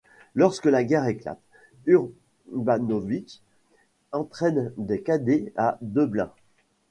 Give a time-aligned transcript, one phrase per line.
[0.33, 1.43] Lorsque la guerre éclate,
[1.85, 3.41] Urbanowicz
[4.11, 6.31] entraîne des cadets à Dęblin.